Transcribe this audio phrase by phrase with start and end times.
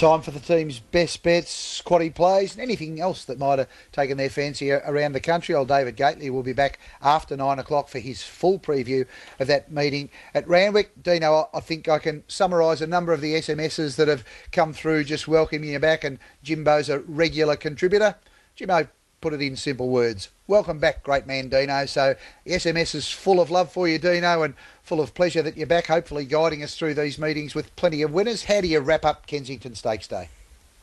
[0.00, 4.16] Time for the team's best bets, quaddy plays, and anything else that might have taken
[4.16, 5.54] their fancy around the country.
[5.54, 9.06] Old David Gately will be back after nine o'clock for his full preview
[9.38, 11.02] of that meeting at Randwick.
[11.02, 15.04] Dino, I think I can summarise a number of the SMSs that have come through
[15.04, 18.14] just welcoming you back, and Jimbo's a regular contributor.
[18.56, 18.88] Jimbo,
[19.20, 20.30] put it in simple words.
[20.46, 21.86] Welcome back, great man Dino.
[21.86, 22.14] So
[22.46, 25.86] SMS is full of love for you, Dino, and full of pleasure that you're back,
[25.86, 28.44] hopefully guiding us through these meetings with plenty of winners.
[28.44, 30.28] How do you wrap up Kensington Stakes Day?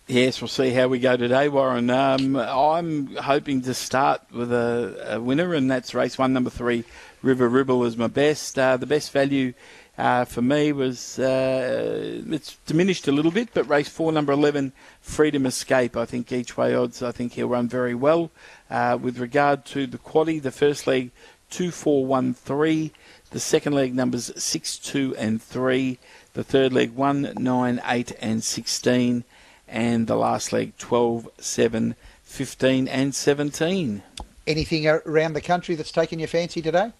[0.07, 1.89] Yes, we'll see how we go today, Warren.
[1.89, 6.86] Um, I'm hoping to start with a, a, winner, and that's race one, number three,
[7.21, 8.57] River Ribble is my best.
[8.57, 9.54] Uh, the best value
[9.97, 14.71] uh, for me was uh, it's diminished a little bit, but race four, number 11,
[15.01, 15.97] Freedom Escape.
[15.97, 18.29] I think each way odds, I think he'll run very well.
[18.70, 21.11] Uh, with regard to the quaddy, the first leg,
[21.50, 22.92] 2 4 1 3.
[23.32, 25.98] The second leg, numbers 6 2 and 3.
[26.34, 29.23] The third leg, 1 9 8 and 16.
[29.68, 34.03] And the last leg, 12 7 15 and 17.
[34.45, 36.92] Anything around the country that's taken your fancy today?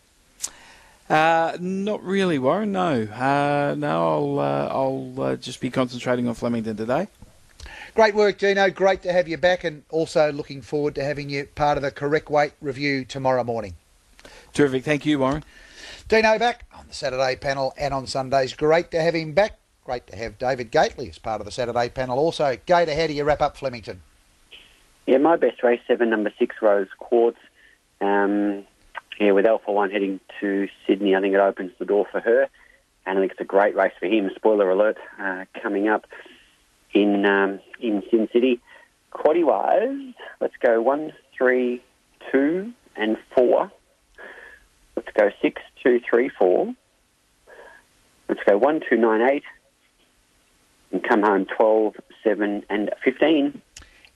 [1.10, 2.72] Uh, not really, Warren.
[2.74, 4.08] No, uh, no.
[4.08, 7.08] I'll uh, I'll uh, just be concentrating on Flemington today.
[7.96, 8.70] Great work, Dino.
[8.70, 11.92] Great to have you back, and also looking forward to having you part of the
[11.92, 13.76] correct weight review tomorrow morning.
[14.54, 14.84] Terrific.
[14.84, 15.44] Thank you, Warren.
[16.08, 18.54] Dino back on the Saturday panel and on Sundays.
[18.54, 19.58] Great to have him back.
[19.86, 22.20] Great to have David Gately as part of the Saturday panel.
[22.20, 24.02] Also, Gator, how do you wrap up Flemington?
[25.06, 27.40] Yeah, my best race seven, number six, Rose Quartz.
[28.02, 28.66] Um,
[29.20, 32.48] yeah, with Alpha One heading to Sydney, I think it opens the door for her,
[33.06, 34.30] and I think it's a great race for him.
[34.36, 36.06] Spoiler alert, uh, coming up
[36.94, 38.60] in um, in Sin City.
[39.12, 41.82] Quaddy wise, let's go one, three,
[42.32, 43.72] two, and four.
[44.96, 46.74] Let's go six, two, three, four.
[48.30, 49.44] Let's go one, two, nine, eight,
[50.92, 53.62] and come home 12, 7, and 15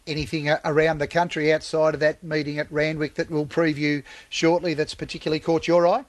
[0.07, 4.93] anything around the country outside of that meeting at Randwick that we'll preview shortly that's
[4.93, 6.05] particularly caught your eye?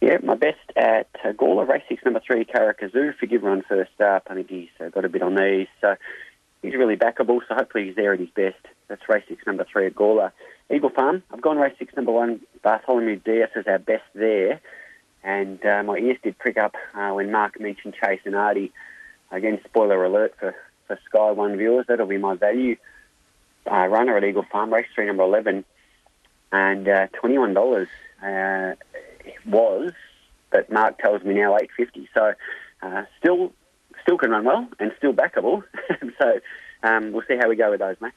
[0.00, 3.16] Yeah, my best at uh, Gawler, race six, number three, Karakazoo.
[3.18, 4.28] Forgive run first up.
[4.30, 5.96] I think he's uh, got a bit on these, so
[6.62, 7.40] he's really backable.
[7.48, 8.64] So hopefully he's there at his best.
[8.86, 10.30] That's race six, number three at Gawler.
[10.72, 11.22] Eagle Farm.
[11.32, 14.60] I've gone race six, number one, Bartholomew Diaz as our best there,
[15.24, 18.72] and uh, my ears did prick up uh, when Mark mentioned Chase and Artie.
[19.32, 20.54] Again, spoiler alert for
[20.88, 21.86] for Sky One viewers.
[21.86, 22.76] That'll be my value
[23.70, 25.64] uh, runner at Eagle Farm, race three, number 11.
[26.50, 27.86] And uh, $21
[28.22, 28.74] uh,
[29.46, 29.92] was,
[30.50, 32.32] but Mark tells me now 850 So
[32.82, 33.52] uh, still
[34.02, 35.62] still can run well and still backable.
[36.18, 36.40] so
[36.82, 38.12] um, we'll see how we go with those, mate.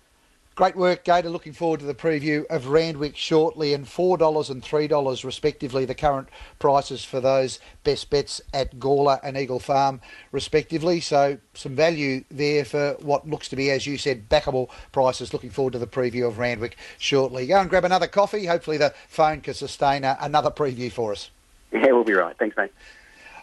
[0.62, 1.32] Great work, Gator.
[1.32, 5.86] Looking forward to the preview of Randwick shortly, and four dollars and three dollars respectively.
[5.86, 6.30] The current
[6.60, 10.02] prices for those best bets at Gawler and Eagle Farm,
[10.32, 11.00] respectively.
[11.00, 15.34] So some value there for what looks to be, as you said, backable prices.
[15.34, 17.48] Looking forward to the preview of Randwick shortly.
[17.48, 18.46] Go and grab another coffee.
[18.46, 21.32] Hopefully the phone can sustain another preview for us.
[21.72, 22.38] Yeah, we'll be right.
[22.38, 22.72] Thanks, mate.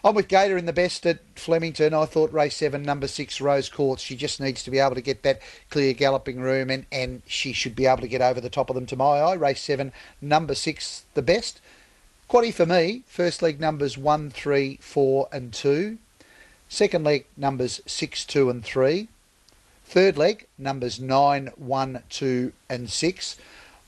[0.03, 1.93] I'm with Gator in the best at Flemington.
[1.93, 4.01] I thought race seven, number six, Rose Quartz.
[4.01, 7.51] She just needs to be able to get that clear galloping room, and, and she
[7.51, 9.33] should be able to get over the top of them to my eye.
[9.33, 11.59] Race seven, number six, the best.
[12.29, 15.97] Quaddy for me, first leg numbers one, three, four, and two.
[16.69, 19.09] Second leg numbers six, two, and three.
[19.83, 23.35] Third leg numbers nine, one, two, and six.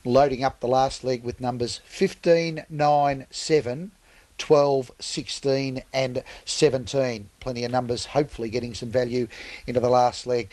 [0.04, 3.92] Loading up the last leg with numbers 15, 9, 7,
[4.42, 7.30] 12, 16, and 17.
[7.38, 9.28] Plenty of numbers, hopefully getting some value
[9.68, 10.50] into the last leg.